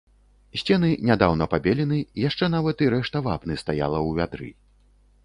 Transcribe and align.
Сцены 0.59 0.87
нядаўна 1.09 1.47
пабелены, 1.53 1.99
яшчэ 2.29 2.49
нават 2.55 2.81
і 2.87 2.87
рэшта 2.95 3.21
вапны 3.29 3.59
стаяла 3.63 3.99
ў 4.07 4.23
вядры. 4.23 4.49